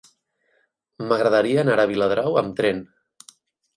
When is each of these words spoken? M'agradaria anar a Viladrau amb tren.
M'agradaria 1.11 1.61
anar 1.65 1.77
a 1.83 1.87
Viladrau 1.93 2.41
amb 2.45 2.59
tren. 2.63 2.85